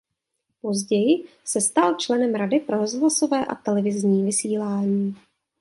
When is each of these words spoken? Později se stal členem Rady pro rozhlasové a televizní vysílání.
Později 0.61 1.23
se 1.45 1.61
stal 1.61 1.95
členem 1.95 2.35
Rady 2.35 2.59
pro 2.59 2.77
rozhlasové 2.77 3.45
a 3.45 3.55
televizní 3.55 4.23
vysílání. 4.23 5.15